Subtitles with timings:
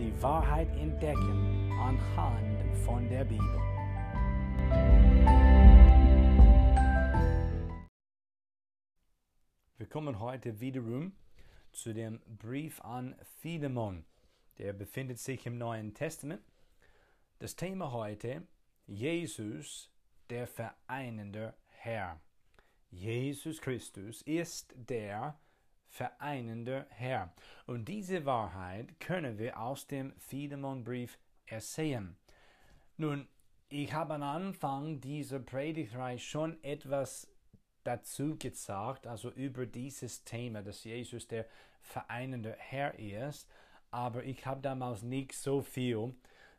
[0.00, 3.60] die Wahrheit entdecken anhand von der Bibel.
[9.76, 11.12] Wir kommen heute wiederum
[11.72, 14.06] zu dem Brief an Philemon.
[14.56, 16.42] Der befindet sich im Neuen Testament.
[17.38, 18.46] Das Thema heute,
[18.86, 19.90] Jesus,
[20.30, 22.18] der vereinende Herr.
[22.90, 25.38] Jesus Christus ist der
[25.90, 27.34] vereinende Herr.
[27.66, 32.16] Und diese Wahrheit können wir aus dem Philemonbrief ersehen.
[32.96, 33.28] Nun,
[33.68, 37.28] ich habe am Anfang dieser Predigtreihe schon etwas
[37.84, 41.46] dazu gesagt, also über dieses Thema, dass Jesus der
[41.82, 43.48] vereinende Herr ist,
[43.90, 46.14] aber ich habe damals nicht so viel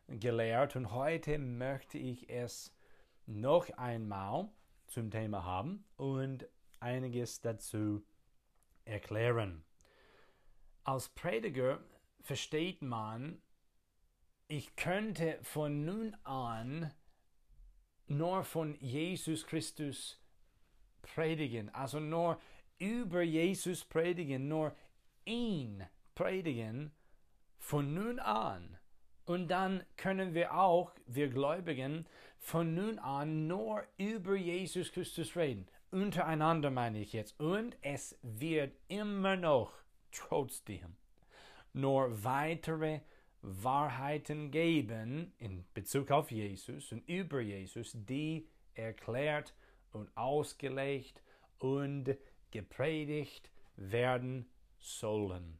[0.08, 2.74] gelehrt und heute möchte ich es
[3.26, 4.48] noch einmal
[4.88, 6.46] zum Thema haben und
[6.80, 8.02] einiges dazu
[8.84, 9.64] erklären.
[10.84, 11.82] Als Prediger
[12.20, 13.40] versteht man,
[14.48, 16.92] ich könnte von nun an
[18.06, 20.18] nur von Jesus Christus
[21.00, 22.40] predigen, also nur
[22.78, 24.74] über Jesus predigen, nur
[25.24, 26.92] ihn predigen
[27.58, 28.78] von nun an.
[29.24, 32.06] Und dann können wir auch, wir Gläubigen,
[32.38, 37.38] von nun an nur über Jesus Christus reden untereinander meine ich jetzt.
[37.38, 39.72] Und es wird immer noch
[40.10, 40.96] trotzdem
[41.72, 43.00] nur weitere
[43.42, 49.54] Wahrheiten geben in Bezug auf Jesus und über Jesus, die erklärt
[49.92, 51.22] und ausgelegt
[51.58, 52.16] und
[52.50, 54.48] gepredigt werden
[54.78, 55.58] sollen.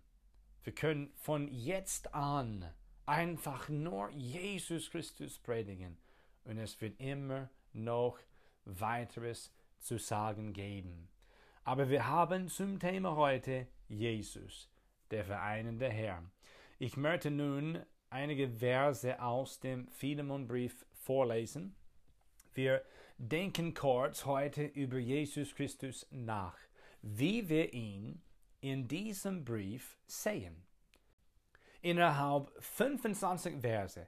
[0.63, 2.73] Wir können von jetzt an
[3.05, 5.99] einfach nur Jesus Christus predigen
[6.45, 8.19] und es wird immer noch
[8.65, 11.09] weiteres zu sagen geben.
[11.65, 14.71] Aber wir haben zum Thema heute Jesus,
[15.11, 16.23] der vereinende Herr.
[16.79, 21.75] Ich möchte nun einige Verse aus dem Philemonbrief vorlesen.
[22.55, 22.83] Wir
[23.19, 26.57] denken kurz heute über Jesus Christus nach,
[27.03, 28.21] wie wir ihn
[28.61, 30.65] in diesem Brief sehen.
[31.81, 34.07] Innerhalb 25 Verse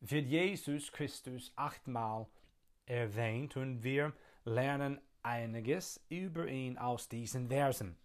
[0.00, 2.26] wird Jesus Christus achtmal
[2.86, 4.12] erwähnt und wir
[4.46, 7.96] lernen einiges über ihn aus diesen Versen.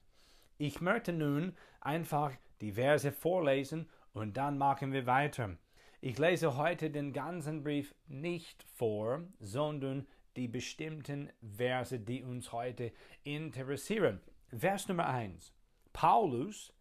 [0.58, 5.56] Ich möchte nun einfach die Verse vorlesen und dann machen wir weiter.
[6.02, 12.92] Ich lese heute den ganzen Brief nicht vor, sondern die bestimmten Verse, die uns heute
[13.24, 14.20] interessieren.
[14.50, 15.54] Vers Nummer 1.
[15.94, 16.74] Paulus,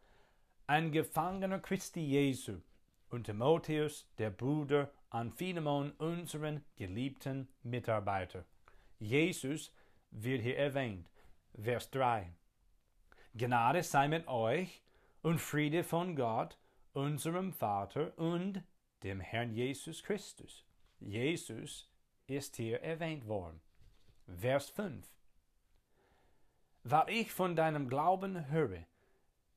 [0.66, 2.60] ein Gefangener Christi Jesu,
[3.10, 8.44] und Timotheus, der Bruder an Philemon, unseren geliebten Mitarbeiter.
[9.00, 9.72] Jesus
[10.11, 11.11] wird hier erwähnt.
[11.61, 12.33] Vers 3.
[13.34, 14.83] Gnade sei mit euch
[15.22, 16.59] und Friede von Gott,
[16.93, 18.62] unserem Vater und
[19.03, 20.65] dem Herrn Jesus Christus.
[20.99, 21.91] Jesus
[22.27, 23.61] ist hier erwähnt worden.
[24.27, 25.06] Vers 5.
[26.84, 28.84] Weil ich von deinem Glauben höre,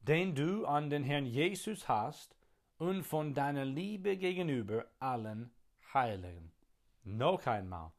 [0.02, 2.36] den du an den Herrn Jesus hast,
[2.78, 5.52] und von deiner Liebe gegenüber allen
[5.94, 6.52] Heiligen.
[7.04, 7.92] Noch einmal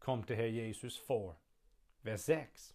[0.00, 1.36] kommt der Herr Jesus vor.
[2.02, 2.74] Vers 6.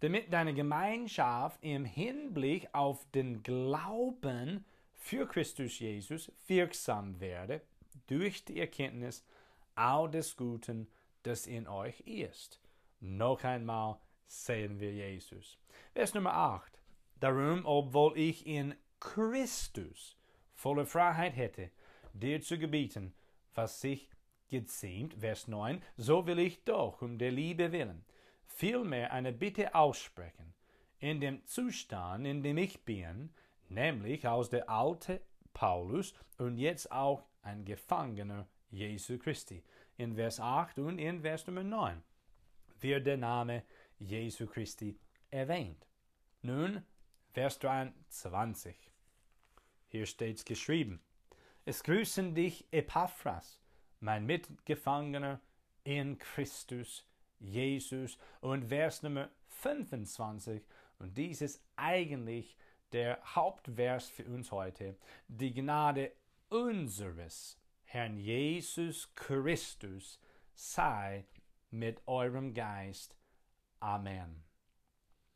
[0.00, 4.64] Damit deine Gemeinschaft im Hinblick auf den Glauben
[4.94, 7.62] für Christus Jesus wirksam werde
[8.06, 9.24] durch die Erkenntnis
[9.74, 10.88] all des Guten,
[11.22, 12.60] das in euch ist.
[13.00, 15.58] Noch einmal sehen wir Jesus.
[15.92, 16.80] Vers Nummer 8.
[17.20, 20.16] Darum, obwohl ich in Christus
[20.54, 21.70] volle Freiheit hätte,
[22.12, 23.14] dir zu gebieten,
[23.54, 24.08] was sich
[24.48, 28.04] geziemt, Vers 9, so will ich doch um der Liebe willen
[28.56, 30.54] vielmehr eine Bitte aussprechen,
[30.98, 33.30] in dem Zustand, in dem ich bin,
[33.68, 35.20] nämlich aus der alte
[35.52, 39.62] Paulus und jetzt auch ein Gefangener Jesu Christi.
[39.98, 42.02] In Vers 8 und in Vers Nummer 9
[42.80, 43.62] wird der Name
[43.98, 44.98] Jesu Christi
[45.30, 45.86] erwähnt.
[46.40, 46.82] Nun,
[47.32, 48.74] Vers 23.
[49.88, 51.02] Hier steht's geschrieben.
[51.66, 53.60] Es grüßen dich Epaphras,
[54.06, 55.40] mein Mitgefangener
[55.82, 57.04] in Christus
[57.40, 58.16] Jesus.
[58.40, 60.62] Und Vers Nummer 25,
[61.00, 62.56] und dies ist eigentlich
[62.92, 64.96] der Hauptvers für uns heute.
[65.26, 66.12] Die Gnade
[66.48, 70.20] unseres Herrn Jesus Christus
[70.54, 71.24] sei
[71.72, 73.16] mit eurem Geist.
[73.80, 74.44] Amen.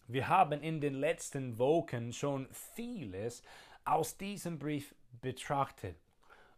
[0.06, 3.42] Wir haben in den letzten Wochen schon vieles
[3.84, 5.96] aus diesem Brief betrachtet.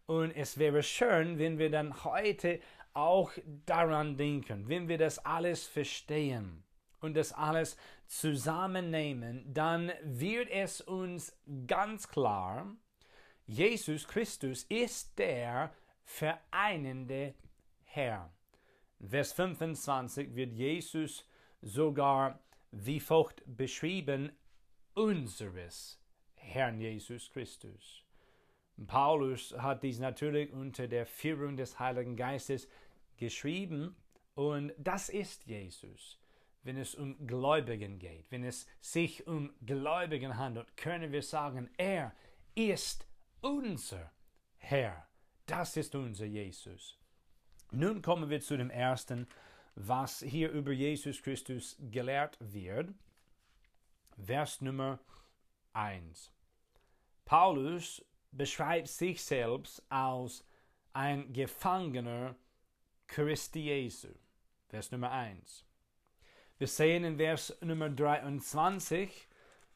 [0.05, 2.59] Und es wäre schön, wenn wir dann heute
[2.93, 3.31] auch
[3.65, 6.63] daran denken, wenn wir das alles verstehen
[6.99, 7.77] und das alles
[8.07, 11.35] zusammennehmen, dann wird es uns
[11.67, 12.75] ganz klar,
[13.45, 15.73] Jesus Christus ist der
[16.03, 17.33] vereinende
[17.83, 18.31] Herr.
[18.99, 21.25] Vers 25 wird Jesus
[21.61, 22.39] sogar
[22.71, 24.31] wie folgt beschrieben,
[24.93, 25.99] unseres
[26.35, 28.02] Herrn Jesus Christus.
[28.87, 32.67] Paulus hat dies natürlich unter der Führung des Heiligen Geistes
[33.17, 33.95] geschrieben
[34.35, 36.19] und das ist Jesus.
[36.63, 42.13] Wenn es um Gläubigen geht, wenn es sich um Gläubigen handelt, können wir sagen, er
[42.55, 43.05] ist
[43.41, 44.11] unser
[44.57, 45.07] Herr.
[45.45, 46.97] Das ist unser Jesus.
[47.71, 49.27] Nun kommen wir zu dem ersten,
[49.75, 52.93] was hier über Jesus Christus gelehrt wird.
[54.17, 54.99] Vers Nummer
[55.73, 56.31] 1.
[57.25, 60.43] Paulus beschreibt sich selbst als
[60.93, 62.35] ein Gefangener
[63.07, 64.09] Christi Jesu.
[64.67, 65.65] Vers Nummer 1.
[66.57, 69.27] Wir sehen in Vers Nummer 23,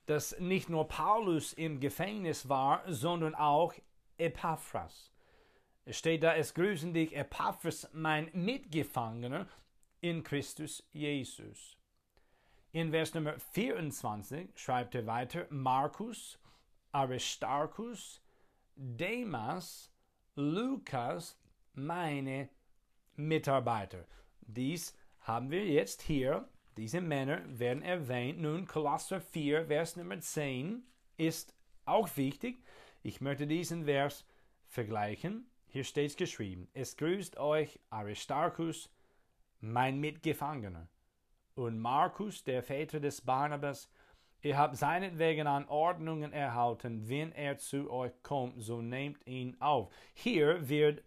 [0.06, 3.74] dass nicht nur Paulus im Gefängnis war, sondern auch
[4.18, 5.12] Epaphras.
[5.86, 9.48] Es steht da, es grüßen dich, Epaphras, mein Mitgefangener
[10.01, 11.77] in Christus Jesus.
[12.71, 16.39] In Vers Nummer 24 schreibt er weiter, Markus,
[16.92, 18.21] Aristarchus,
[18.79, 19.91] Demas,
[20.35, 21.35] Lukas,
[21.74, 22.50] meine
[23.15, 24.06] Mitarbeiter.
[24.41, 26.47] Dies haben wir jetzt hier.
[26.77, 28.39] Diese Männer werden erwähnt.
[28.39, 30.83] Nun, Kolosser 4, Vers Nummer 10
[31.18, 32.63] ist auch wichtig.
[33.01, 34.27] Ich möchte diesen Vers
[34.68, 35.50] vergleichen.
[35.65, 38.94] Hier steht es geschrieben: Es grüßt euch Aristarchus,
[39.59, 40.88] mein Mitgefangener,
[41.56, 43.89] und Markus, der Väter des Barnabas.
[44.41, 49.91] Ihr habt seinetwegen Anordnungen erhalten, wenn er zu euch kommt, so nehmt ihn auf.
[50.13, 51.03] Hier wird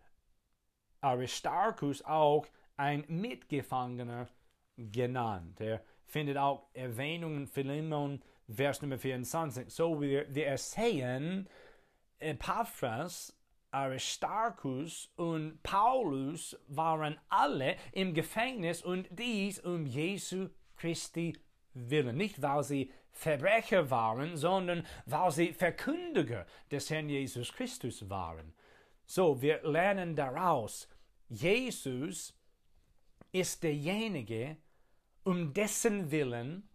[1.01, 2.47] Aristarchus auch
[2.77, 4.29] ein Mitgefangener
[4.77, 5.61] genannt.
[5.61, 9.73] Er findet auch Erwähnungen Philemon, Vers Nummer 24.
[9.73, 11.49] So wir, wir sehen,
[12.19, 13.37] Epaphras,
[13.71, 21.39] Aristarchus und Paulus waren alle im Gefängnis und dies um Jesu Christi
[21.75, 22.17] willen.
[22.17, 28.55] Nicht, weil sie Verbrecher waren, sondern weil sie Verkündiger des Herrn Jesus Christus waren.
[29.07, 30.89] So, wir lernen daraus,
[31.29, 32.35] Jesus
[33.33, 34.57] ist derjenige,
[35.25, 36.69] um dessen Willen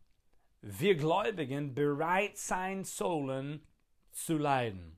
[0.62, 3.66] wir Gläubigen bereit sein sollen
[4.12, 4.98] zu leiden.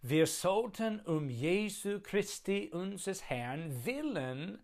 [0.00, 4.58] Wir sollten um Jesu Christi unseres Herrn willen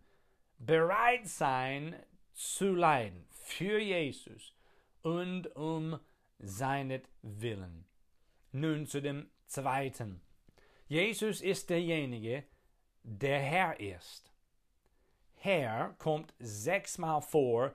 [0.57, 1.95] bereit sein
[2.33, 4.53] zu leiden für Jesus
[5.03, 5.99] und um
[6.39, 7.85] seinetwillen.
[8.51, 10.21] Nun zu dem zweiten.
[10.87, 12.43] Jesus ist derjenige,
[13.03, 14.31] der Herr ist.
[15.35, 17.73] Herr kommt sechsmal vor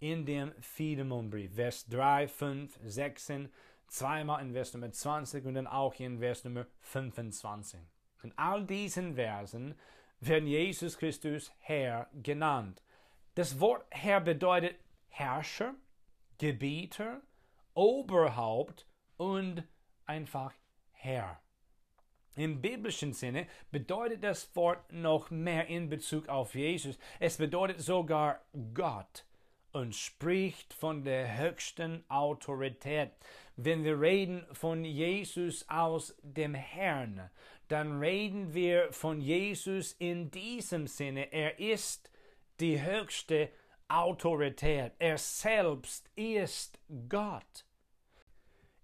[0.00, 3.48] in dem Philemonbrief, Vers 3, 5, 16,
[3.88, 7.80] zweimal in Vers Nummer 20 und dann auch in Vers Nummer 25.
[8.22, 9.74] In all diesen Versen
[10.20, 12.82] werden Jesus Christus Herr genannt.
[13.34, 14.76] Das Wort Herr bedeutet
[15.08, 15.74] Herrscher,
[16.38, 17.20] Gebieter,
[17.74, 19.64] Oberhaupt und
[20.06, 20.54] einfach
[20.92, 21.40] Herr.
[22.36, 26.96] Im biblischen Sinne bedeutet das Wort noch mehr in Bezug auf Jesus.
[27.18, 28.40] Es bedeutet sogar
[28.74, 29.24] Gott
[29.72, 33.10] und spricht von der höchsten Autorität.
[33.56, 37.28] Wenn wir reden von Jesus aus dem Herrn,
[37.66, 41.32] dann reden wir von Jesus in diesem Sinne.
[41.32, 42.10] Er ist
[42.60, 43.50] die höchste
[43.88, 44.92] Autorität.
[44.98, 46.78] Er selbst ist
[47.08, 47.64] Gott.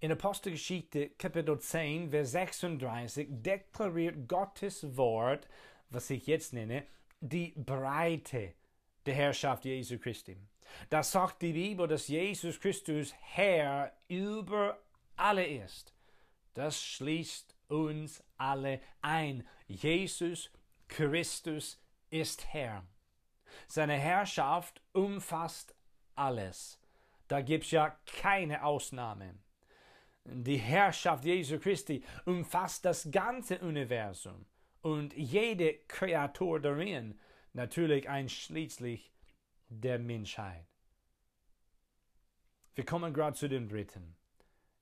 [0.00, 5.48] In Apostelgeschichte Kapitel 10, Vers 36 deklariert Gottes Wort,
[5.90, 6.84] was ich jetzt nenne,
[7.20, 8.54] die Breite
[9.06, 10.36] der Herrschaft Jesu Christi.
[10.90, 14.78] Da sagt die Bibel, dass Jesus Christus Herr über
[15.16, 15.94] alle ist.
[16.54, 19.46] Das schließt uns alle ein.
[19.66, 20.50] Jesus
[20.88, 21.80] Christus
[22.10, 22.84] ist Herr.
[23.66, 25.74] Seine Herrschaft umfasst
[26.14, 26.78] alles.
[27.28, 29.34] Da gibt es ja keine Ausnahme.
[30.24, 34.46] Die Herrschaft Jesu Christi umfasst das ganze Universum
[34.80, 37.18] und jede Kreatur darin,
[37.52, 39.12] natürlich einschließlich
[39.68, 40.66] der Menschheit.
[42.74, 44.16] Wir kommen gerade zu dem dritten.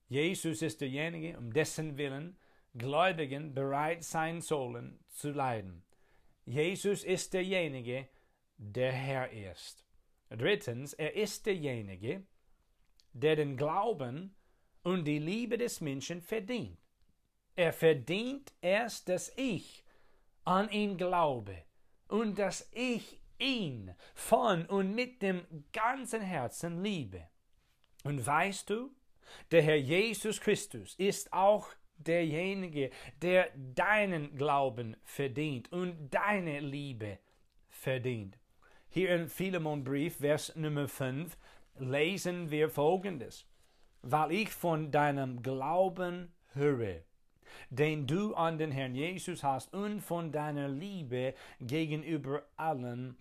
[0.07, 2.37] Jesus ist derjenige, um dessen Willen
[2.75, 5.83] Gläubigen bereit sein sollen zu leiden.
[6.45, 8.07] Jesus ist derjenige,
[8.71, 9.83] der Herr ist.
[10.29, 12.23] Drittens, er ist derjenige,
[13.11, 14.35] der den Glauben
[14.83, 16.77] und die Liebe des Menschen verdient.
[17.55, 19.83] Er verdient erst, dass ich
[20.45, 21.63] an ihn glaube
[22.07, 27.27] und dass ich ihn von und mit dem ganzen Herzen liebe.
[28.03, 28.91] Und weißt du,
[29.51, 32.89] der Herr Jesus Christus ist auch derjenige,
[33.21, 37.19] der deinen Glauben verdient und deine Liebe
[37.69, 38.37] verdient.
[38.95, 41.35] Hier im Philemonbrief, Vers Nummer 5,
[41.79, 43.47] lesen wir folgendes.
[44.03, 47.01] Weil ich von deinem Glauben höre,
[47.71, 53.17] den du an den Herrn Jesus hast und von deiner Liebe gegenüber allen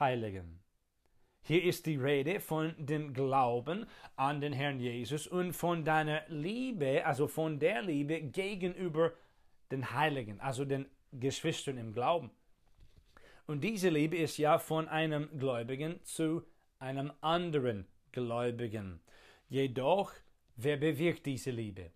[0.00, 0.60] Heiligen.
[1.42, 3.84] Hier ist die Rede von dem Glauben
[4.16, 9.12] an den Herrn Jesus und von deiner Liebe, also von der Liebe gegenüber
[9.70, 12.30] den Heiligen, also den Geschwistern im Glauben.
[13.46, 16.42] Und diese Liebe ist ja von einem Gläubigen zu
[16.78, 19.00] einem anderen Gläubigen.
[19.48, 20.12] Jedoch,
[20.56, 21.90] wer bewirkt diese Liebe?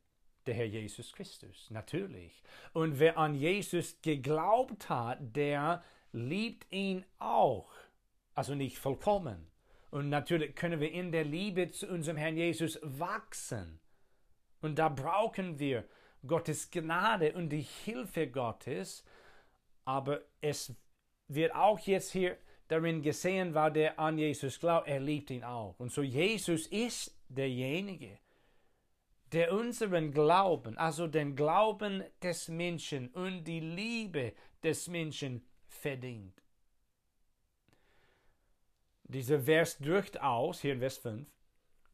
[0.47, 2.43] Der Herr Jesus Christus, natürlich.
[2.73, 7.71] Und wer an Jesus geglaubt hat, der liebt ihn auch.
[8.35, 9.51] Also nicht vollkommen.
[9.91, 13.81] Und natürlich können wir in der Liebe zu unserem Herrn Jesus wachsen.
[14.61, 15.85] Und da brauchen wir
[16.27, 19.05] Gottes Gnade und die Hilfe Gottes.
[19.85, 20.75] Aber es
[21.29, 22.37] wird auch jetzt hier
[22.69, 25.79] darin gesehen, weil der an Jesus glaubt, er liebt ihn auch.
[25.79, 28.19] Und so Jesus ist derjenige,
[29.33, 34.33] der unseren Glauben, also den Glauben des Menschen und die Liebe
[34.63, 36.43] des Menschen verdient.
[39.05, 41.27] Dieser Vers drückt aus, hier in Vers 5,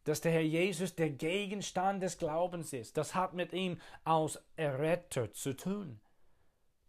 [0.04, 2.96] dass der Herr Jesus der Gegenstand des Glaubens ist.
[2.96, 6.00] Das hat mit ihm als Erretter zu tun.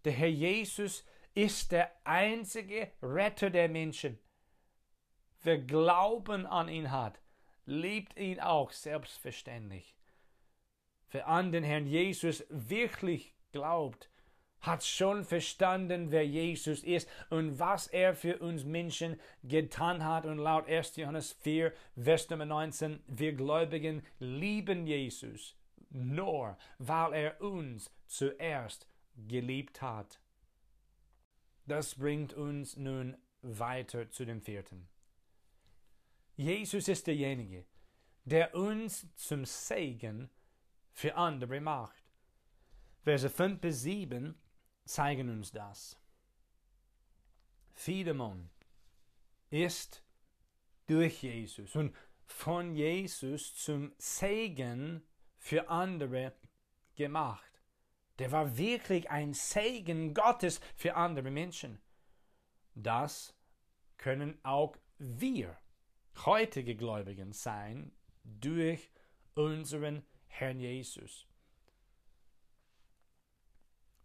[0.03, 4.17] Der Herr Jesus ist der einzige Retter der Menschen.
[5.43, 7.19] Wer Glauben an ihn hat,
[7.65, 9.95] liebt ihn auch selbstverständlich.
[11.11, 14.09] Wer an den Herrn Jesus wirklich glaubt,
[14.61, 20.25] hat schon verstanden, wer Jesus ist und was er für uns Menschen getan hat.
[20.25, 20.95] Und laut 1.
[20.95, 25.55] Johannes 4, Vers Nummer 19, wir Gläubigen lieben Jesus
[25.89, 30.19] nur, weil er uns zuerst geliebt hat.
[31.65, 34.87] Das bringt uns nun weiter zu dem vierten.
[36.35, 37.65] Jesus ist derjenige,
[38.25, 40.29] der uns zum Segen
[40.91, 42.03] für andere macht.
[43.03, 44.35] Verse 5 bis 7
[44.85, 45.97] zeigen uns das.
[47.73, 48.49] Philemon
[49.49, 50.03] ist
[50.87, 51.95] durch Jesus und
[52.25, 55.03] von Jesus zum Segen
[55.37, 56.33] für andere
[56.95, 57.54] gemacht.
[58.19, 61.79] Der war wirklich ein Segen Gottes für andere Menschen.
[62.73, 63.35] Das
[63.97, 65.57] können auch wir,
[66.25, 67.91] heutige Gläubigen, sein
[68.23, 68.89] durch
[69.33, 71.27] unseren Herrn Jesus.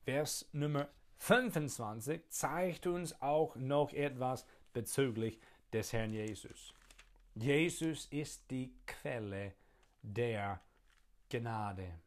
[0.04, 0.88] Vers Nummer
[1.18, 5.38] 25 zeigt uns auch noch etwas bezüglich
[5.72, 6.74] des Herrn Jesus.
[7.34, 9.54] Jesus ist die Quelle
[10.02, 10.60] der
[11.28, 12.00] Gnade.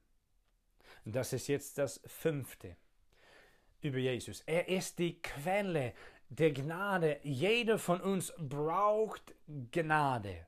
[1.06, 2.76] Das ist jetzt das fünfte
[3.82, 4.42] über Jesus.
[4.42, 5.94] Er ist die Quelle
[6.30, 7.20] der Gnade.
[7.24, 9.36] Jeder von uns braucht
[9.72, 10.48] Gnade.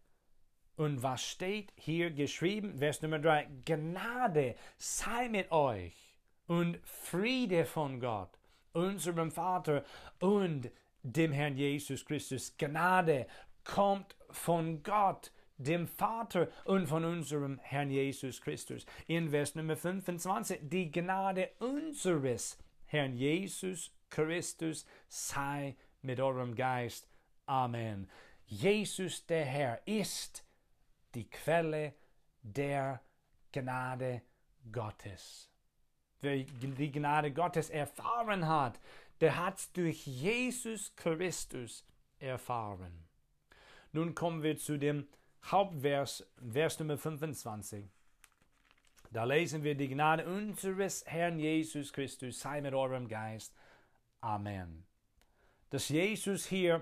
[0.78, 2.80] Und was steht hier geschrieben?
[2.80, 3.48] Vers Nummer 3.
[3.66, 8.38] Gnade sei mit euch und Friede von Gott,
[8.74, 9.84] unserem Vater
[10.20, 10.70] und
[11.04, 12.56] dem Herrn Jesus Christus.
[12.58, 13.28] Gnade
[13.64, 18.86] kommt von Gott, dem Vater und von unserem Herrn Jesus Christus.
[19.08, 27.08] In Vers Nummer 25, die Gnade unseres Herrn Jesus Christus sei mit eurem Geist.
[27.46, 28.10] Amen.
[28.46, 30.44] Jesus der Herr ist
[31.16, 31.94] die Quelle
[32.42, 33.02] der
[33.52, 34.22] Gnade
[34.72, 35.50] Gottes.
[36.22, 38.80] Wer die Gnade Gottes erfahren hat,
[39.22, 41.86] der hat es durch Jesus Christus
[42.20, 43.06] erfahren.
[43.92, 45.08] Nun kommen wir zu dem
[45.52, 47.86] Hauptvers, Vers Nummer 25.
[49.12, 53.54] Da lesen wir die Gnade unseres Herrn Jesus Christus sei mit eurem Geist.
[54.22, 54.86] Amen.
[55.70, 56.82] Dass Jesus hier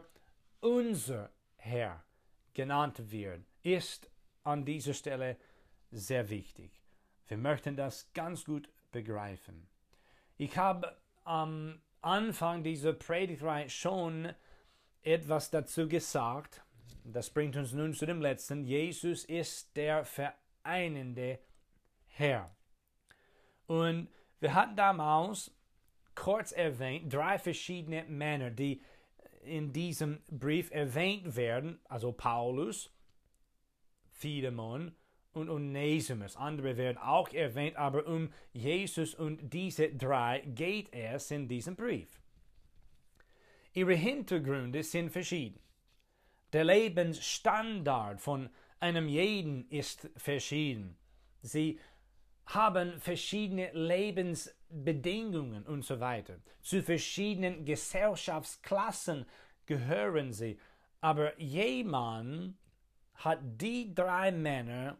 [0.62, 2.04] unser Herr
[2.54, 4.10] genannt wird, ist
[4.44, 5.36] an dieser Stelle
[5.92, 6.72] sehr wichtig.
[7.28, 9.68] Wir möchten das ganz gut begreifen.
[10.38, 14.34] Ich habe am Anfang dieser Predigtreihe schon
[15.02, 16.64] etwas dazu gesagt,
[17.04, 18.64] das bringt uns nun zu dem letzten.
[18.66, 21.40] Jesus ist der vereinende
[22.08, 22.56] Herr.
[23.68, 24.10] Und
[24.44, 25.56] Wir hatten damals
[26.16, 28.82] kurz erwähnt drei verschiedene Männer, die
[29.46, 32.94] in diesem Brief erwähnt werden, also Paulus,
[34.12, 34.94] Philemon
[35.32, 36.36] und Onesimus.
[36.36, 42.22] Andere werden auch erwähnt, aber um Jesus und diese drei geht es in diesem Brief.
[43.72, 45.60] Ihre Hintergründe sind verschieden.
[46.54, 50.96] Der Lebensstandard von einem jeden ist verschieden.
[51.42, 51.80] Sie
[52.46, 56.38] haben verschiedene Lebensbedingungen und so weiter.
[56.62, 59.26] Zu verschiedenen Gesellschaftsklassen
[59.66, 60.60] gehören sie.
[61.02, 62.56] Aber jemand
[63.16, 64.98] hat die drei Männer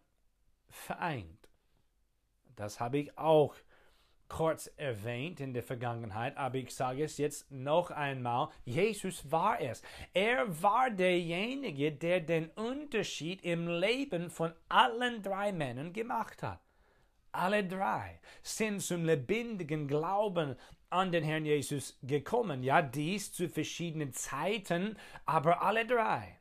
[0.70, 1.50] vereint.
[2.56, 3.56] Das habe ich auch
[4.30, 8.50] kurz erwähnt in der Vergangenheit, aber ich sage es jetzt noch einmal.
[8.66, 9.82] Jesus war es.
[10.14, 16.60] Er war derjenige, der den Unterschied im Leben von allen drei Männern gemacht hat.
[17.32, 20.56] Alle drei sind zum lebendigen Glauben
[20.90, 22.62] an den Herrn Jesus gekommen.
[22.62, 26.40] Ja, dies zu verschiedenen Zeiten, aber alle drei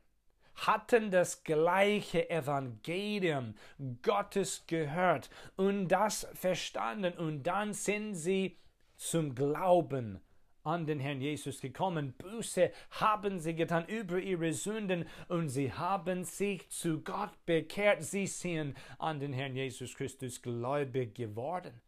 [0.55, 3.55] hatten das gleiche Evangelium
[4.01, 8.57] Gottes gehört und das verstanden und dann sind sie
[8.95, 10.21] zum Glauben
[10.63, 12.13] an den Herrn Jesus gekommen.
[12.17, 18.03] Buße haben sie getan über ihre Sünden und sie haben sich zu Gott bekehrt.
[18.03, 21.81] Sie sind an den Herrn Jesus Christus gläubig geworden.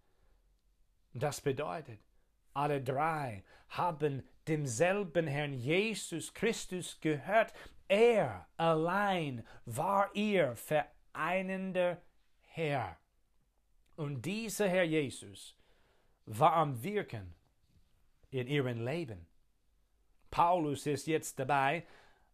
[1.13, 1.99] Das bedeutet,
[2.53, 7.53] alle drei haben demselben Herrn Jesus Christus gehört.
[7.87, 12.01] Er allein war ihr vereinender
[12.41, 12.97] Herr.
[13.95, 15.55] Und dieser Herr Jesus
[16.25, 17.35] war am Wirken
[18.31, 19.27] in ihrem Leben.
[20.31, 21.85] Paulus ist jetzt dabei,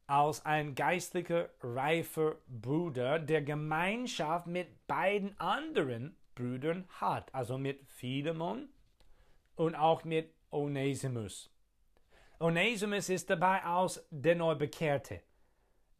[0.08, 8.70] als ein geistlicher, reifer Bruder, der Gemeinschaft mit beiden anderen Brüdern hat, also mit Philemon
[9.56, 11.50] und auch mit Onesimus.
[12.40, 15.22] Onesimus ist dabei als der Neubekehrte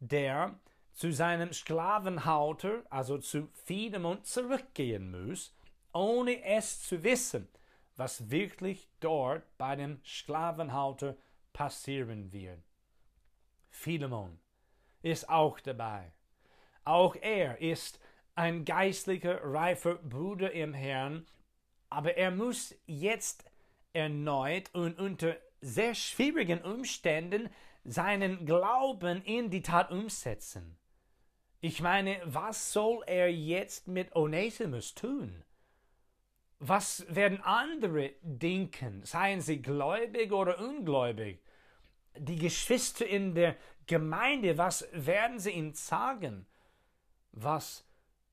[0.02, 0.58] der
[0.92, 5.54] zu seinem Sklavenhalter, also zu Philemon, zurückgehen muss,
[5.92, 7.48] ohne es zu wissen,
[7.96, 11.16] was wirklich dort bei dem Sklavenhalter
[11.52, 12.62] passieren wird.
[13.70, 14.38] Philemon
[15.02, 16.12] ist auch dabei.
[16.84, 18.00] Auch er ist
[18.34, 21.26] ein geistlicher, reifer Bruder im Herrn,
[21.90, 23.44] aber er muss jetzt
[23.92, 27.50] erneut und unter sehr schwierigen Umständen
[27.84, 30.78] seinen Glauben in die Tat umsetzen.
[31.60, 35.44] Ich meine, was soll er jetzt mit Onesimus tun?
[36.58, 41.40] Was werden andere denken, seien sie gläubig oder ungläubig?
[42.16, 46.46] Die Geschwister in der Gemeinde, was werden sie ihm sagen?
[47.32, 47.84] Was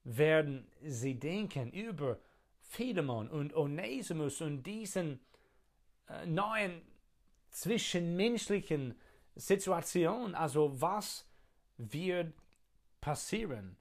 [0.04, 2.20] werden sie denken über
[2.62, 5.20] Philemon und Onesimus und diesen
[6.08, 6.82] äh, neuen
[7.50, 9.00] zwischenmenschlichen
[9.36, 11.26] Situation, also was
[11.78, 12.34] wird
[13.02, 13.78] passieren?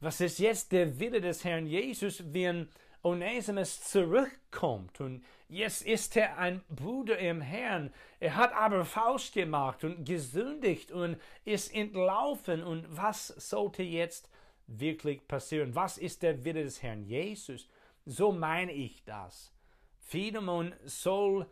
[0.00, 2.68] Was ist jetzt der Wille des Herrn Jesus, wenn
[3.02, 7.92] Onesimus zurückkommt und jetzt ist er ein Bruder im Herrn.
[8.20, 12.62] Er hat aber falsch gemacht und gesündigt und ist entlaufen.
[12.62, 14.28] Und was sollte jetzt
[14.66, 15.74] wirklich passieren?
[15.74, 17.68] Was ist der Wille des Herrn Jesus?
[18.04, 19.52] So meine ich das.
[20.00, 21.46] Philemon soll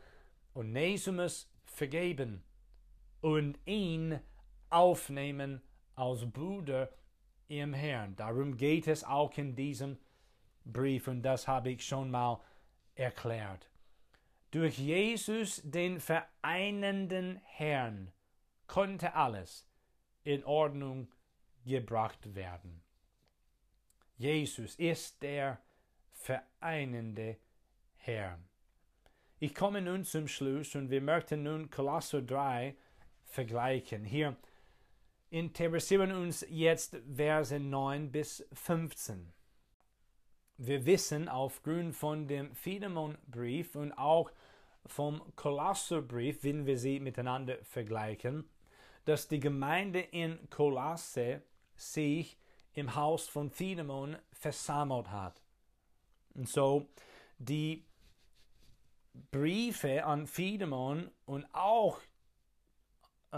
[0.55, 2.43] Onesimus vergeben
[3.21, 4.21] und ihn
[4.71, 5.63] aufnehmen
[5.95, 6.91] als Bruder
[7.49, 8.17] im Herrn.
[8.17, 9.99] Darum geht es auch in diesem
[10.65, 12.41] Brief und das habe ich schon mal
[12.95, 13.71] erklärt.
[14.51, 18.13] Durch Jesus, den vereinenden Herrn,
[18.67, 19.69] konnte alles
[20.25, 21.09] in Ordnung
[21.65, 22.83] gebracht werden.
[24.17, 25.61] Jesus ist der
[26.13, 27.37] vereinende
[27.97, 28.39] Herr.
[29.39, 32.75] Ich komme nun zum Schluss und wir möchten nun Kolosser 3
[33.37, 34.03] vergleichen.
[34.03, 34.35] Hier
[35.29, 39.31] interessieren uns jetzt Verse 9 bis 15.
[40.57, 44.33] Wir wissen aufgrund von dem Philemon-Brief und auch
[44.87, 48.49] vom Kolosserbrief, wenn wir sie miteinander vergleichen,
[49.05, 51.43] dass die Gemeinde in Kolosse
[51.77, 52.39] sich
[52.73, 55.43] im Haus von Philemon versammelt hat.
[56.35, 56.89] Und so
[57.37, 57.85] die
[59.31, 62.01] Briefe an Philemon und auch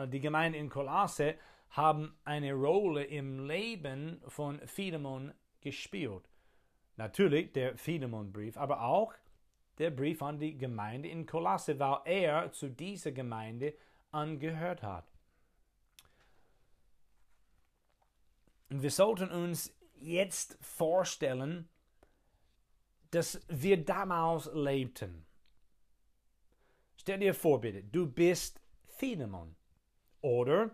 [0.09, 1.37] die Gemeinde in Kolosse
[1.71, 6.29] haben eine Rolle im Leben von Philemon gespielt.
[6.97, 9.15] Natürlich der Philemon-Brief, aber auch
[9.79, 13.75] der Brief an die Gemeinde in Kolosse, weil er zu dieser Gemeinde
[14.11, 15.13] angehört hat.
[18.71, 21.69] Und wir sollten uns jetzt vorstellen,
[23.11, 25.25] dass wir damals lebten.
[26.97, 29.57] Stell dir vor, bitte, du bist Philemon.
[30.21, 30.71] Oder,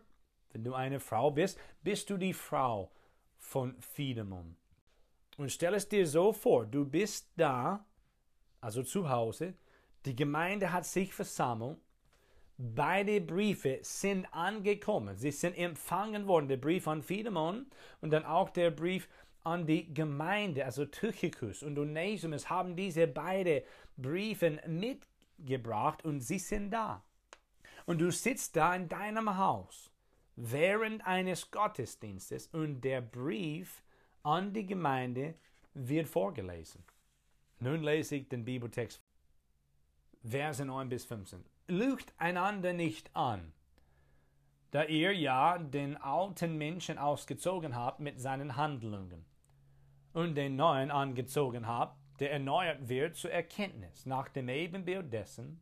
[0.52, 2.90] wenn du eine Frau bist, bist du die Frau
[3.38, 4.56] von Philemon.
[5.36, 7.84] Und stell es dir so vor, du bist da,
[8.60, 9.54] also zu Hause,
[10.04, 11.78] die Gemeinde hat sich versammelt,
[12.56, 17.66] beide Briefe sind angekommen, sie sind empfangen worden, der Brief an Philemon
[18.00, 19.08] und dann auch der Brief
[19.42, 23.62] an die Gemeinde, also Tychicus und Onesimus haben diese beiden
[23.96, 27.02] Briefe mitgebracht und sie sind da.
[27.86, 29.90] Und du sitzt da in deinem Haus
[30.36, 33.82] während eines Gottesdienstes und der Brief
[34.22, 35.34] an die Gemeinde
[35.74, 36.82] wird vorgelesen.
[37.60, 39.02] Nun lese ich den Bibeltext,
[40.22, 41.44] Verse 9 bis 15.
[41.68, 43.52] Lügt einander nicht an,
[44.70, 49.24] da ihr ja den alten Menschen ausgezogen habt mit seinen Handlungen
[50.12, 55.60] und den neuen angezogen habt, der erneuert wird zur Erkenntnis nach dem Ebenbild dessen,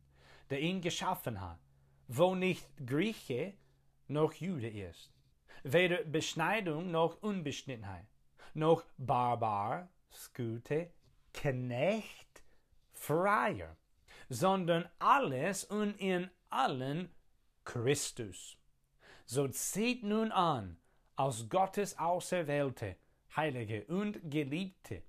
[0.49, 1.59] der ihn geschaffen hat,
[2.07, 3.53] wo nicht Grieche
[4.07, 5.11] noch Jude ist,
[5.63, 8.07] weder Beschneidung noch Unbeschnittenheit,
[8.53, 10.91] noch Barbar, Skute,
[11.33, 12.43] Knecht,
[12.93, 13.75] Freier,
[14.29, 17.09] sondern alles und in allen
[17.63, 18.57] Christus.
[19.25, 20.77] So zieht nun an,
[21.15, 22.97] aus Gottes Auserwählte,
[23.35, 25.03] Heilige und Geliebte,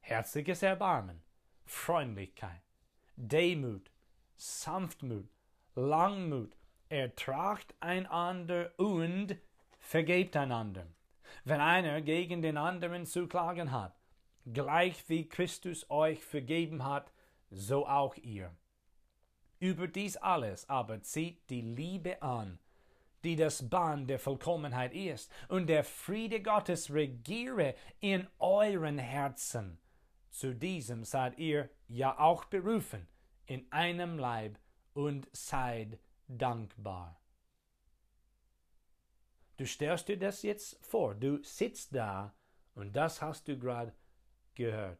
[0.00, 1.22] herzliches Erbarmen,
[1.64, 2.62] Freundlichkeit,
[3.16, 3.90] Demut,
[4.36, 5.28] Sanftmut,
[5.74, 6.56] Langmut,
[6.88, 9.36] ertragt einander und
[9.78, 10.86] vergebt einander.
[11.44, 13.96] Wenn einer gegen den anderen zu klagen hat,
[14.52, 17.12] gleich wie Christus euch vergeben hat,
[17.50, 18.54] so auch ihr.
[19.60, 22.58] Über dies alles aber zieht die Liebe an,
[23.22, 29.78] die das Band der Vollkommenheit ist, und der Friede Gottes regiere in euren Herzen.
[30.30, 33.06] Zu diesem seid ihr ja auch berufen,
[33.46, 34.58] in einem Leib
[35.00, 37.18] und seid dankbar.
[39.56, 42.34] Du stellst dir das jetzt vor, du sitzt da
[42.74, 43.94] und das hast du gerade
[44.54, 44.98] gehört.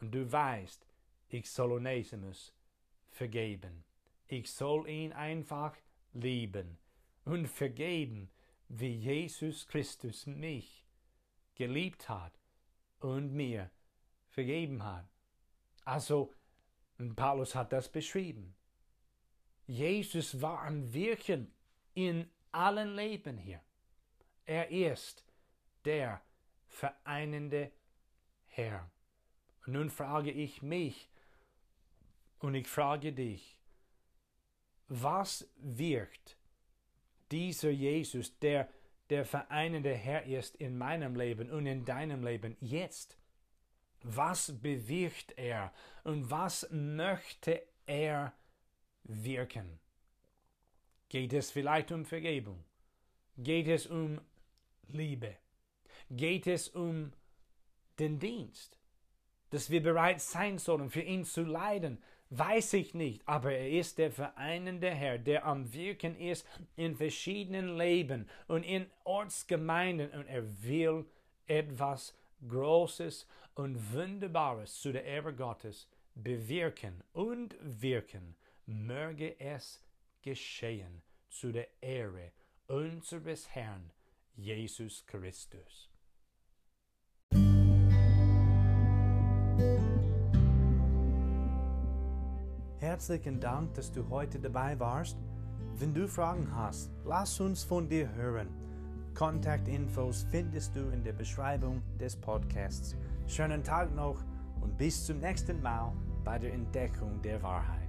[0.00, 0.86] Und du weißt,
[1.28, 2.52] ich soll Onesimus
[3.10, 3.84] vergeben.
[4.28, 5.76] Ich soll ihn einfach
[6.12, 6.78] lieben
[7.24, 8.30] und vergeben,
[8.68, 10.84] wie Jesus Christus mich
[11.54, 12.32] geliebt hat
[13.00, 13.70] und mir
[14.28, 15.06] vergeben hat.
[15.84, 16.32] Also,
[17.16, 18.54] Paulus hat das beschrieben.
[19.66, 21.52] Jesus war am Wirken
[21.94, 23.60] in allen Leben hier.
[24.44, 25.24] Er ist
[25.84, 26.20] der
[26.66, 27.70] vereinende
[28.46, 28.90] Herr.
[29.66, 31.08] Und nun frage ich mich
[32.40, 33.58] und ich frage dich,
[34.88, 36.36] was wirkt
[37.30, 38.68] dieser Jesus, der
[39.10, 43.18] der vereinende Herr ist in meinem Leben und in deinem Leben jetzt?
[44.02, 45.72] Was bewirkt er
[46.02, 48.32] und was möchte er
[49.04, 49.78] wirken?
[51.08, 52.64] Geht es vielleicht um Vergebung?
[53.36, 54.20] Geht es um
[54.88, 55.36] Liebe?
[56.10, 57.12] Geht es um
[57.98, 58.78] den Dienst?
[59.50, 63.98] Dass wir bereit sein sollen, für ihn zu leiden, weiß ich nicht, aber er ist
[63.98, 70.44] der vereinende Herr, der am Wirken ist in verschiedenen Leben und in Ortsgemeinden und er
[70.62, 71.04] will
[71.46, 72.14] etwas
[72.48, 78.34] Großes und Wunderbares zu der Ehre Gottes bewirken und wirken
[78.72, 79.80] möge es
[80.22, 82.32] geschehen zu der Ehre
[82.66, 83.90] unseres Herrn
[84.34, 85.90] Jesus Christus.
[92.78, 95.16] Herzlichen Dank, dass du heute dabei warst.
[95.76, 98.48] Wenn du Fragen hast, lass uns von dir hören.
[99.14, 102.96] Kontaktinfos findest du in der Beschreibung des Podcasts.
[103.26, 104.24] Schönen Tag noch
[104.60, 105.92] und bis zum nächsten Mal
[106.24, 107.81] bei der Entdeckung der Wahrheit.